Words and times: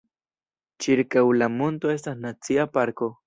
Ĉirkaŭ 0.85 1.23
la 1.41 1.51
monto 1.59 1.93
estas 1.97 2.19
nacia 2.25 2.67
parko. 2.79 3.13